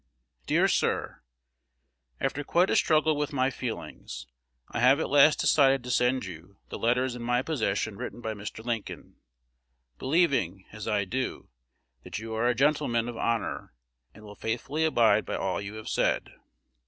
Dear 0.47 0.67
Sir, 0.67 1.21
After 2.19 2.43
quite 2.43 2.71
a 2.71 2.75
struggle 2.75 3.15
with 3.15 3.31
my 3.31 3.51
feelings, 3.51 4.25
I 4.69 4.79
have 4.79 4.99
at 4.99 5.11
last 5.11 5.39
decided 5.39 5.83
to 5.83 5.91
send 5.91 6.25
you 6.25 6.57
the 6.69 6.79
letters 6.79 7.13
in 7.13 7.21
my 7.21 7.43
possession 7.43 7.97
written 7.97 8.19
by 8.19 8.33
Mr. 8.33 8.65
Lincoln, 8.65 9.17
believing, 9.99 10.65
as 10.71 10.87
I 10.87 11.05
do, 11.05 11.49
that 12.03 12.17
you 12.17 12.33
are 12.33 12.47
a 12.47 12.55
gentleman 12.55 13.07
of 13.07 13.15
honor, 13.15 13.73
and 14.11 14.23
will 14.23 14.33
faithfully 14.33 14.85
abide 14.85 15.23
by 15.23 15.35
all 15.35 15.61
you 15.61 15.75
have 15.75 15.87
said. 15.87 16.31